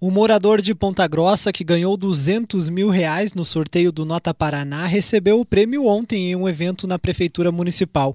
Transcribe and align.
O 0.00 0.12
morador 0.12 0.62
de 0.62 0.76
Ponta 0.76 1.08
Grossa 1.08 1.52
que 1.52 1.64
ganhou 1.64 1.96
200 1.96 2.68
mil 2.68 2.88
reais 2.88 3.34
no 3.34 3.44
sorteio 3.44 3.90
do 3.90 4.04
Nota 4.04 4.32
Paraná 4.32 4.86
recebeu 4.86 5.40
o 5.40 5.44
prêmio 5.44 5.86
ontem 5.86 6.30
em 6.30 6.36
um 6.36 6.48
evento 6.48 6.86
na 6.86 7.00
Prefeitura 7.00 7.50
Municipal. 7.50 8.14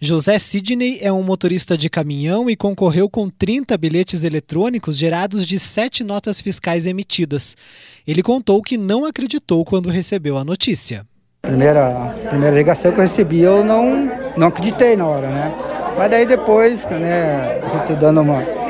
José 0.00 0.40
Sidney 0.40 0.98
é 1.00 1.12
um 1.12 1.22
motorista 1.22 1.78
de 1.78 1.88
caminhão 1.88 2.50
e 2.50 2.56
concorreu 2.56 3.08
com 3.08 3.30
30 3.30 3.78
bilhetes 3.78 4.24
eletrônicos 4.24 4.98
gerados 4.98 5.46
de 5.46 5.56
sete 5.56 6.02
notas 6.02 6.40
fiscais 6.40 6.84
emitidas. 6.84 7.56
Ele 8.04 8.20
contou 8.20 8.60
que 8.60 8.76
não 8.76 9.04
acreditou 9.04 9.64
quando 9.64 9.90
recebeu 9.90 10.36
a 10.36 10.44
notícia. 10.44 11.06
Primeira, 11.42 12.12
primeira 12.28 12.56
ligação 12.56 12.90
que 12.90 12.98
eu 12.98 13.02
recebi, 13.02 13.38
eu 13.38 13.64
não, 13.64 14.10
não 14.36 14.48
acreditei 14.48 14.96
na 14.96 15.06
hora, 15.06 15.28
né? 15.28 15.54
Mas 15.96 16.10
daí 16.10 16.26
depois, 16.26 16.84
né, 16.86 17.60
dando 18.00 18.20
uma. 18.20 18.63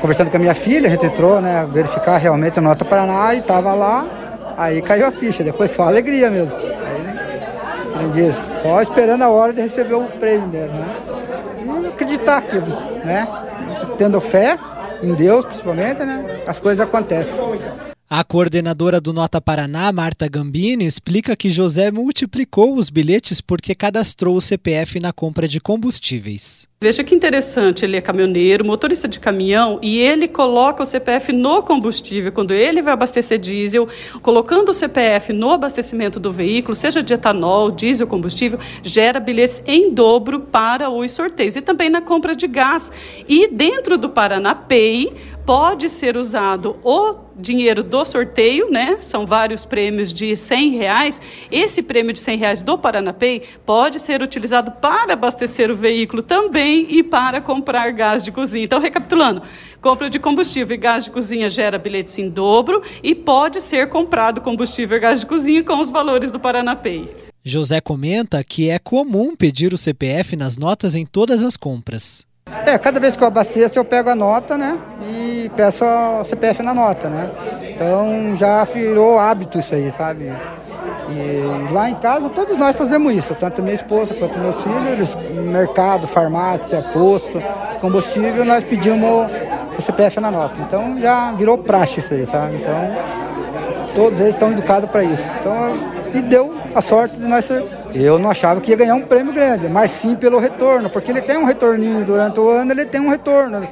Conversando 0.00 0.30
com 0.30 0.36
a 0.36 0.40
minha 0.40 0.54
filha, 0.54 0.86
a 0.86 0.90
gente 0.90 1.06
entrou, 1.06 1.40
né, 1.40 1.66
verificar 1.70 2.18
realmente 2.18 2.58
a 2.58 2.62
nota 2.62 2.84
Paraná 2.84 3.34
e 3.34 3.42
tava 3.42 3.74
lá, 3.74 4.06
aí 4.56 4.80
caiu 4.80 5.06
a 5.06 5.10
ficha, 5.10 5.42
depois 5.42 5.70
só 5.70 5.82
alegria 5.82 6.30
mesmo. 6.30 6.56
Aí, 7.96 8.08
diz, 8.12 8.34
só 8.62 8.80
esperando 8.80 9.22
a 9.22 9.28
hora 9.28 9.52
de 9.52 9.60
receber 9.60 9.94
o 9.94 10.04
prêmio 10.04 10.46
mesmo, 10.46 10.78
né? 10.78 10.96
E 11.64 11.86
acreditar 11.88 12.42
que, 12.42 12.56
né, 13.04 13.26
tendo 13.98 14.20
fé 14.20 14.56
em 15.02 15.14
Deus 15.14 15.44
principalmente, 15.44 16.04
né, 16.04 16.42
as 16.46 16.60
coisas 16.60 16.80
acontecem. 16.80 17.34
A 18.10 18.24
coordenadora 18.24 19.02
do 19.02 19.12
Nota 19.12 19.38
Paraná, 19.38 19.92
Marta 19.92 20.26
Gambini, 20.26 20.86
explica 20.86 21.36
que 21.36 21.50
José 21.50 21.90
multiplicou 21.90 22.74
os 22.74 22.88
bilhetes 22.88 23.42
porque 23.42 23.74
cadastrou 23.74 24.34
o 24.34 24.40
CPF 24.40 24.98
na 24.98 25.12
compra 25.12 25.46
de 25.46 25.60
combustíveis. 25.60 26.66
Veja 26.80 27.04
que 27.04 27.14
interessante, 27.14 27.84
ele 27.84 27.98
é 27.98 28.00
caminhoneiro, 28.00 28.64
motorista 28.64 29.06
de 29.06 29.20
caminhão, 29.20 29.78
e 29.82 29.98
ele 29.98 30.26
coloca 30.26 30.82
o 30.82 30.86
CPF 30.86 31.34
no 31.34 31.62
combustível. 31.62 32.32
Quando 32.32 32.54
ele 32.54 32.80
vai 32.80 32.94
abastecer 32.94 33.38
diesel, 33.38 33.86
colocando 34.22 34.70
o 34.70 34.74
CPF 34.74 35.34
no 35.34 35.50
abastecimento 35.50 36.18
do 36.18 36.32
veículo, 36.32 36.74
seja 36.74 37.02
de 37.02 37.12
etanol, 37.12 37.70
diesel, 37.70 38.06
combustível, 38.06 38.58
gera 38.82 39.20
bilhetes 39.20 39.62
em 39.66 39.92
dobro 39.92 40.40
para 40.40 40.88
os 40.88 41.10
sorteios. 41.10 41.56
E 41.56 41.60
também 41.60 41.90
na 41.90 42.00
compra 42.00 42.34
de 42.34 42.46
gás. 42.46 42.90
E 43.28 43.48
dentro 43.48 43.98
do 43.98 44.08
Paraná 44.08 44.54
Pay, 44.54 45.12
pode 45.44 45.90
ser 45.90 46.16
usado 46.16 46.76
o 46.82 47.27
dinheiro 47.38 47.82
do 47.82 48.04
sorteio, 48.04 48.70
né? 48.70 48.98
São 49.00 49.24
vários 49.24 49.64
prêmios 49.64 50.12
de 50.12 50.36
100 50.36 50.70
reais. 50.70 51.20
Esse 51.50 51.82
prêmio 51.82 52.12
de 52.12 52.18
100 52.18 52.36
reais 52.36 52.62
do 52.62 52.76
Paranapay 52.76 53.42
pode 53.64 54.00
ser 54.00 54.20
utilizado 54.22 54.72
para 54.72 55.12
abastecer 55.12 55.70
o 55.70 55.76
veículo 55.76 56.22
também 56.22 56.86
e 56.90 57.02
para 57.02 57.40
comprar 57.40 57.90
gás 57.92 58.22
de 58.22 58.32
cozinha. 58.32 58.64
Então, 58.64 58.80
recapitulando, 58.80 59.42
compra 59.80 60.10
de 60.10 60.18
combustível 60.18 60.74
e 60.74 60.78
gás 60.78 61.04
de 61.04 61.10
cozinha 61.10 61.48
gera 61.48 61.78
bilhetes 61.78 62.18
em 62.18 62.28
dobro 62.28 62.82
e 63.02 63.14
pode 63.14 63.60
ser 63.60 63.88
comprado 63.88 64.40
combustível 64.40 64.96
e 64.96 65.00
gás 65.00 65.20
de 65.20 65.26
cozinha 65.26 65.62
com 65.62 65.80
os 65.80 65.90
valores 65.90 66.32
do 66.32 66.40
Paranapay. 66.40 67.08
José 67.44 67.80
comenta 67.80 68.42
que 68.44 68.68
é 68.68 68.78
comum 68.78 69.34
pedir 69.34 69.72
o 69.72 69.78
CPF 69.78 70.36
nas 70.36 70.58
notas 70.58 70.94
em 70.94 71.06
todas 71.06 71.42
as 71.42 71.56
compras. 71.56 72.27
É, 72.66 72.78
cada 72.78 72.98
vez 73.00 73.16
que 73.16 73.22
eu 73.22 73.28
abasteço 73.28 73.78
eu 73.78 73.84
pego 73.84 74.10
a 74.10 74.14
nota, 74.14 74.56
né? 74.56 74.78
E 75.02 75.50
peço 75.56 75.84
o 75.84 76.24
CPF 76.24 76.62
na 76.62 76.74
nota, 76.74 77.08
né? 77.08 77.30
Então 77.74 78.36
já 78.36 78.64
virou 78.64 79.18
hábito 79.18 79.58
isso 79.58 79.74
aí, 79.74 79.90
sabe? 79.90 80.32
E 81.10 81.72
lá 81.72 81.88
em 81.88 81.94
casa 81.94 82.28
todos 82.28 82.58
nós 82.58 82.76
fazemos 82.76 83.12
isso, 83.14 83.34
tanto 83.34 83.62
minha 83.62 83.74
esposa 83.74 84.14
quanto 84.14 84.38
meus 84.38 84.60
filhos, 84.62 84.86
eles, 84.90 85.16
mercado, 85.32 86.06
farmácia, 86.06 86.82
posto, 86.92 87.42
combustível, 87.80 88.44
nós 88.44 88.64
pedimos 88.64 89.30
o 89.78 89.82
CPF 89.82 90.20
na 90.20 90.30
nota. 90.30 90.60
Então 90.60 91.00
já 91.00 91.32
virou 91.32 91.56
praxe 91.58 92.00
isso 92.00 92.12
aí, 92.12 92.26
sabe? 92.26 92.56
Então 92.56 93.18
todos 93.94 94.20
eles 94.20 94.34
estão 94.34 94.52
educados 94.52 94.88
para 94.90 95.02
isso. 95.02 95.28
Então, 95.40 95.97
e 96.14 96.22
deu 96.22 96.54
a 96.74 96.80
sorte 96.80 97.18
de 97.18 97.26
nós 97.26 97.44
ser. 97.44 97.64
Eu 97.94 98.18
não 98.18 98.30
achava 98.30 98.60
que 98.60 98.70
ia 98.70 98.76
ganhar 98.76 98.94
um 98.94 99.02
prêmio 99.02 99.32
grande, 99.32 99.68
mas 99.68 99.90
sim 99.90 100.14
pelo 100.14 100.38
retorno, 100.38 100.90
porque 100.90 101.10
ele 101.10 101.22
tem 101.22 101.36
um 101.36 101.44
retorninho 101.44 102.04
durante 102.04 102.40
o 102.40 102.48
ano, 102.48 102.72
ele 102.72 102.84
tem 102.84 103.00
um 103.00 103.08
retorno 103.08 103.66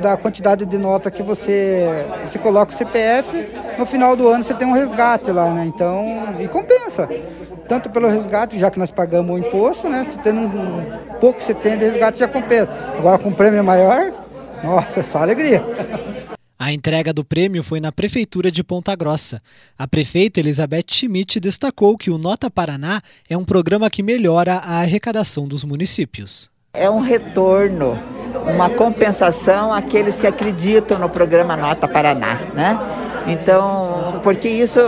da 0.00 0.16
quantidade 0.16 0.64
de 0.64 0.78
nota 0.78 1.10
que 1.10 1.22
você, 1.22 2.06
você 2.26 2.38
coloca 2.38 2.72
o 2.72 2.74
CPF, 2.74 3.48
no 3.78 3.84
final 3.84 4.16
do 4.16 4.28
ano 4.28 4.42
você 4.42 4.54
tem 4.54 4.66
um 4.66 4.72
resgate 4.72 5.30
lá, 5.30 5.50
né? 5.50 5.64
Então, 5.66 6.34
e 6.38 6.48
compensa. 6.48 7.08
Tanto 7.68 7.90
pelo 7.90 8.08
resgate, 8.08 8.58
já 8.58 8.70
que 8.70 8.78
nós 8.78 8.90
pagamos 8.90 9.34
o 9.34 9.38
imposto, 9.38 9.88
né? 9.88 10.04
Se 10.08 10.18
tem 10.18 10.32
um, 10.32 10.86
pouco 11.20 11.38
que 11.38 11.44
você 11.44 11.54
tem 11.54 11.76
de 11.76 11.84
resgate 11.84 12.18
já 12.18 12.26
compensa. 12.26 12.70
Agora 12.98 13.18
com 13.18 13.28
um 13.28 13.34
prêmio 13.34 13.62
maior, 13.62 14.12
nossa, 14.64 15.00
é 15.00 15.02
só 15.02 15.18
alegria. 15.18 15.62
A 16.62 16.74
entrega 16.74 17.10
do 17.10 17.24
prêmio 17.24 17.62
foi 17.62 17.80
na 17.80 17.90
Prefeitura 17.90 18.50
de 18.50 18.62
Ponta 18.62 18.94
Grossa. 18.94 19.40
A 19.78 19.88
prefeita 19.88 20.40
Elizabeth 20.40 20.84
Schmidt 20.90 21.40
destacou 21.40 21.96
que 21.96 22.10
o 22.10 22.18
Nota 22.18 22.50
Paraná 22.50 23.00
é 23.30 23.34
um 23.34 23.46
programa 23.46 23.88
que 23.88 24.02
melhora 24.02 24.56
a 24.56 24.80
arrecadação 24.80 25.48
dos 25.48 25.64
municípios. 25.64 26.50
É 26.74 26.90
um 26.90 27.00
retorno, 27.00 27.98
uma 28.46 28.68
compensação 28.68 29.72
àqueles 29.72 30.20
que 30.20 30.26
acreditam 30.26 30.98
no 30.98 31.08
programa 31.08 31.56
Nota 31.56 31.88
Paraná, 31.88 32.34
né? 32.54 32.78
Então, 33.30 34.20
porque 34.24 34.48
isso 34.48 34.80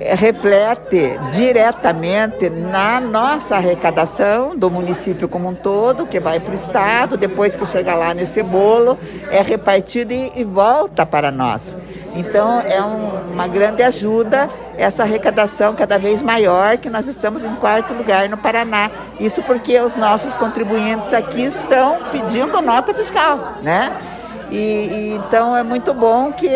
reflete 0.00 1.18
diretamente 1.30 2.50
na 2.50 3.00
nossa 3.00 3.56
arrecadação 3.56 4.56
do 4.56 4.68
município 4.68 5.28
como 5.28 5.48
um 5.48 5.54
todo, 5.54 6.06
que 6.06 6.18
vai 6.18 6.40
para 6.40 6.50
o 6.50 6.54
Estado, 6.54 7.16
depois 7.16 7.54
que 7.54 7.64
chega 7.64 7.94
lá 7.94 8.12
nesse 8.12 8.42
bolo, 8.42 8.98
é 9.30 9.40
repartido 9.40 10.12
e, 10.12 10.32
e 10.34 10.42
volta 10.42 11.06
para 11.06 11.30
nós. 11.30 11.76
Então, 12.14 12.60
é 12.60 12.82
um, 12.82 13.32
uma 13.32 13.46
grande 13.46 13.82
ajuda 13.82 14.48
essa 14.76 15.02
arrecadação 15.02 15.74
cada 15.74 15.98
vez 15.98 16.22
maior, 16.22 16.78
que 16.78 16.90
nós 16.90 17.06
estamos 17.06 17.44
em 17.44 17.54
quarto 17.56 17.94
lugar 17.94 18.28
no 18.28 18.36
Paraná. 18.36 18.90
Isso 19.20 19.42
porque 19.42 19.78
os 19.80 19.94
nossos 19.94 20.34
contribuintes 20.34 21.12
aqui 21.12 21.42
estão 21.42 21.98
pedindo 22.10 22.60
nota 22.60 22.92
fiscal, 22.92 23.58
né? 23.62 24.15
E, 24.50 24.56
e, 24.56 25.14
então 25.16 25.56
é 25.56 25.62
muito 25.62 25.92
bom 25.92 26.32
que 26.32 26.48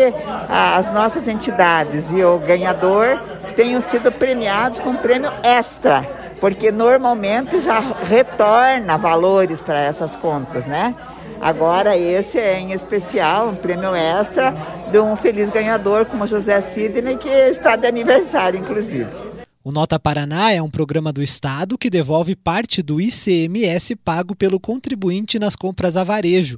as 0.49 0.91
nossas 0.91 1.27
entidades 1.27 2.09
e 2.09 2.23
o 2.23 2.37
ganhador 2.39 3.19
tenham 3.55 3.81
sido 3.81 4.11
premiados 4.11 4.79
com 4.79 4.95
prêmio 4.95 5.31
extra, 5.43 6.07
porque 6.39 6.71
normalmente 6.71 7.59
já 7.59 7.79
retorna 7.79 8.97
valores 8.97 9.61
para 9.61 9.79
essas 9.79 10.15
contas, 10.15 10.65
né? 10.65 10.95
Agora 11.41 11.97
esse 11.97 12.39
é 12.39 12.59
em 12.59 12.71
especial 12.71 13.49
um 13.49 13.55
prêmio 13.55 13.95
extra 13.95 14.53
de 14.91 14.99
um 14.99 15.15
feliz 15.15 15.49
ganhador 15.49 16.05
como 16.05 16.27
José 16.27 16.61
Sidney, 16.61 17.17
que 17.17 17.27
está 17.27 17.75
de 17.75 17.87
aniversário, 17.87 18.59
inclusive. 18.59 19.30
O 19.63 19.71
Nota 19.71 19.99
Paraná 19.99 20.51
é 20.51 20.59
um 20.59 20.71
programa 20.71 21.13
do 21.13 21.21
Estado 21.21 21.77
que 21.77 21.87
devolve 21.87 22.35
parte 22.35 22.81
do 22.81 22.99
ICMS 22.99 23.95
pago 23.95 24.35
pelo 24.35 24.59
contribuinte 24.59 25.37
nas 25.37 25.55
compras 25.55 25.95
a 25.95 26.03
varejo. 26.03 26.57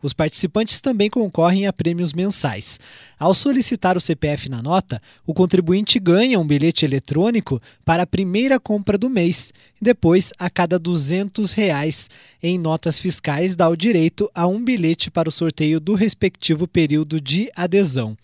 Os 0.00 0.12
participantes 0.12 0.80
também 0.80 1.10
concorrem 1.10 1.66
a 1.66 1.72
prêmios 1.72 2.12
mensais. 2.12 2.78
Ao 3.18 3.34
solicitar 3.34 3.96
o 3.96 4.00
CPF 4.00 4.48
na 4.48 4.62
nota, 4.62 5.02
o 5.26 5.34
contribuinte 5.34 5.98
ganha 5.98 6.38
um 6.38 6.46
bilhete 6.46 6.84
eletrônico 6.84 7.60
para 7.84 8.04
a 8.04 8.06
primeira 8.06 8.60
compra 8.60 8.96
do 8.96 9.10
mês. 9.10 9.52
Depois, 9.82 10.32
a 10.38 10.48
cada 10.48 10.78
200 10.78 11.52
reais 11.54 12.08
em 12.40 12.56
notas 12.56 13.00
fiscais, 13.00 13.56
dá 13.56 13.68
o 13.68 13.76
direito 13.76 14.30
a 14.32 14.46
um 14.46 14.62
bilhete 14.62 15.10
para 15.10 15.28
o 15.28 15.32
sorteio 15.32 15.80
do 15.80 15.94
respectivo 15.94 16.68
período 16.68 17.20
de 17.20 17.50
adesão. 17.56 18.16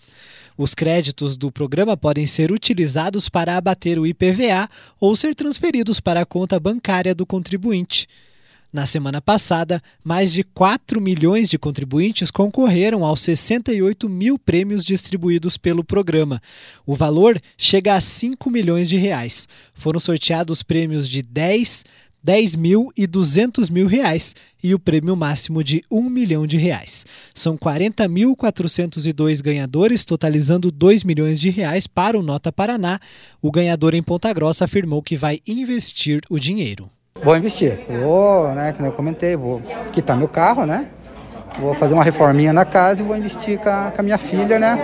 Os 0.63 0.75
créditos 0.75 1.39
do 1.39 1.51
programa 1.51 1.97
podem 1.97 2.27
ser 2.27 2.53
utilizados 2.53 3.31
para 3.31 3.57
abater 3.57 3.99
o 3.99 4.07
IPVA 4.07 4.69
ou 5.01 5.17
ser 5.17 5.35
transferidos 5.35 6.01
para 6.01 6.21
a 6.21 6.27
conta 6.27 6.61
bancária 6.61 7.15
do 7.15 7.25
contribuinte. 7.25 8.07
Na 8.71 8.85
semana 8.85 9.23
passada, 9.23 9.83
mais 10.05 10.31
de 10.31 10.45
4 10.45 11.01
milhões 11.01 11.49
de 11.49 11.59
contribuintes 11.59 12.31
concorreram 12.31 13.07
aos 13.07 13.23
68 13.23 14.07
mil 14.07 14.39
prêmios 14.39 14.85
distribuídos 14.85 15.57
pelo 15.57 15.83
programa. 15.83 16.43
O 16.85 16.95
valor 16.95 17.41
chega 17.57 17.95
a 17.95 18.01
5 18.01 18.51
milhões 18.51 18.87
de 18.87 18.99
reais. 18.99 19.49
Foram 19.73 19.99
sorteados 19.99 20.63
prêmios 20.63 21.09
de 21.09 21.23
10, 21.23 21.87
10 22.23 22.57
mil 22.57 22.89
e 22.97 23.07
200 23.07 23.71
mil 23.71 23.87
reais 23.87 24.35
e 24.63 24.75
o 24.75 24.79
prêmio 24.79 25.17
máximo 25.17 25.65
de 25.65 25.81
1 25.91 26.11
milhão 26.11 26.47
de 26.47 26.57
reais. 26.57 27.07
São 27.35 27.57
40.402 27.57 29.43
ganhadores, 29.43 30.05
totalizando 30.05 30.71
2 30.71 31.03
milhões 31.03 31.41
de 31.41 31.49
reais 31.51 31.87
para 31.87 32.19
o 32.19 32.23
Nota 32.23 32.53
Paraná. 32.53 32.99
O 33.41 33.51
ganhador 33.51 33.95
em 33.95 34.03
Ponta 34.03 34.33
Grossa 34.33 34.67
afirmou 34.67 35.03
que 35.03 35.17
vai 35.17 35.41
investir 35.47 36.21
o 36.29 36.39
dinheiro. 36.39 36.91
Vou 37.23 37.37
investir. 37.37 37.79
Vou, 37.89 38.53
né, 38.55 38.73
como 38.73 38.87
eu 38.87 38.93
comentei, 38.93 39.37
vou 39.37 39.63
quitar 39.93 40.17
meu 40.17 40.29
carro, 40.29 40.65
né? 40.65 40.89
Vou 41.59 41.75
fazer 41.75 41.95
uma 41.95 42.05
reforminha 42.05 42.53
na 42.53 42.65
casa 42.65 43.03
e 43.03 43.05
vou 43.05 43.17
investir 43.17 43.59
com 43.59 43.69
a, 43.69 43.91
com 43.95 44.01
a 44.01 44.05
minha 44.05 44.19
filha, 44.19 44.59
né? 44.59 44.79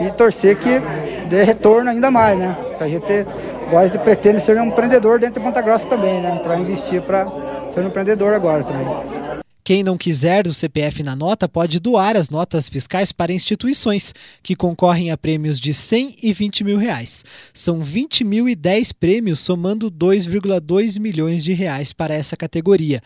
E 0.00 0.10
torcer 0.12 0.56
que 0.56 0.80
dê 1.28 1.44
retorno 1.44 1.90
ainda 1.90 2.10
mais, 2.10 2.38
né? 2.38 2.56
Pra 2.78 2.88
gente 2.88 3.04
ter 3.06 3.26
Agora 3.66 3.88
gente 3.88 3.98
pretende 3.98 4.40
ser 4.40 4.56
um 4.58 4.66
empreendedor 4.66 5.18
dentro 5.18 5.40
de 5.40 5.46
Ponta 5.46 5.60
Grossa 5.60 5.88
também, 5.88 6.20
né? 6.20 6.32
Gente 6.32 6.48
vai 6.48 6.60
investir 6.60 7.02
para 7.02 7.26
ser 7.70 7.80
um 7.80 7.86
empreendedor 7.86 8.32
agora 8.32 8.62
também. 8.62 9.23
Quem 9.66 9.82
não 9.82 9.96
quiser 9.96 10.46
o 10.46 10.52
CPF 10.52 11.02
na 11.02 11.16
nota 11.16 11.48
pode 11.48 11.80
doar 11.80 12.18
as 12.18 12.28
notas 12.28 12.68
fiscais 12.68 13.12
para 13.12 13.32
instituições 13.32 14.12
que 14.42 14.54
concorrem 14.54 15.10
a 15.10 15.16
prêmios 15.16 15.58
de 15.58 15.72
100 15.72 16.16
e 16.22 16.34
20 16.34 16.62
mil 16.62 16.76
reais. 16.76 17.24
São 17.54 17.82
20 17.82 18.24
mil 18.24 18.46
e 18.46 18.54
10 18.54 18.92
prêmios, 18.92 19.40
somando 19.40 19.90
2,2 19.90 21.00
milhões 21.00 21.42
de 21.42 21.54
reais 21.54 21.94
para 21.94 22.14
essa 22.14 22.36
categoria. 22.36 23.00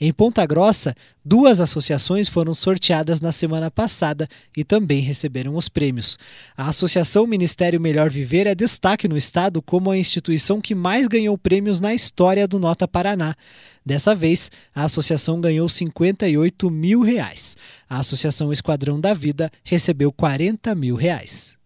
Em 0.00 0.12
Ponta 0.12 0.46
Grossa, 0.46 0.94
duas 1.24 1.60
associações 1.60 2.28
foram 2.28 2.54
sorteadas 2.54 3.20
na 3.20 3.32
semana 3.32 3.68
passada 3.68 4.28
e 4.56 4.62
também 4.62 5.00
receberam 5.00 5.56
os 5.56 5.68
prêmios. 5.68 6.16
A 6.56 6.68
Associação 6.68 7.26
Ministério 7.26 7.80
Melhor 7.80 8.08
Viver 8.08 8.46
é 8.46 8.54
destaque 8.54 9.08
no 9.08 9.16
estado 9.16 9.60
como 9.60 9.90
a 9.90 9.98
instituição 9.98 10.60
que 10.60 10.76
mais 10.76 11.08
ganhou 11.08 11.36
prêmios 11.36 11.80
na 11.80 11.92
história 11.92 12.46
do 12.46 12.60
Nota 12.60 12.86
Paraná. 12.86 13.34
Dessa 13.86 14.14
vez, 14.14 14.50
a 14.74 14.84
associação 14.84 15.42
ganhou 15.42 15.68
58 16.04 16.70
mil 16.70 17.00
reais. 17.00 17.56
A 17.88 17.98
Associação 17.98 18.52
Esquadrão 18.52 19.00
da 19.00 19.14
Vida 19.14 19.50
recebeu 19.62 20.12
40 20.12 20.74
mil 20.74 20.96
reais. 20.96 21.56